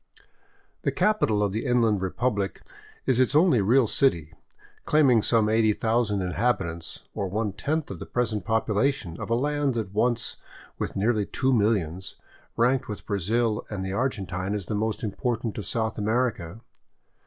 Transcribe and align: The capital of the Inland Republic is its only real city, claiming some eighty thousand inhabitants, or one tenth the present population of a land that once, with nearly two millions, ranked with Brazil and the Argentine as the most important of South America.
The 0.81 0.91
capital 0.91 1.43
of 1.43 1.51
the 1.51 1.63
Inland 1.63 2.01
Republic 2.01 2.63
is 3.05 3.19
its 3.19 3.35
only 3.35 3.61
real 3.61 3.85
city, 3.85 4.33
claiming 4.83 5.21
some 5.21 5.47
eighty 5.47 5.73
thousand 5.73 6.23
inhabitants, 6.23 7.03
or 7.13 7.27
one 7.27 7.53
tenth 7.53 7.85
the 7.85 8.07
present 8.07 8.43
population 8.43 9.19
of 9.21 9.29
a 9.29 9.35
land 9.35 9.75
that 9.75 9.93
once, 9.93 10.37
with 10.79 10.95
nearly 10.95 11.27
two 11.27 11.53
millions, 11.53 12.15
ranked 12.57 12.87
with 12.87 13.05
Brazil 13.05 13.63
and 13.69 13.85
the 13.85 13.93
Argentine 13.93 14.55
as 14.55 14.65
the 14.65 14.73
most 14.73 15.03
important 15.03 15.55
of 15.59 15.67
South 15.67 15.99
America. 15.99 16.61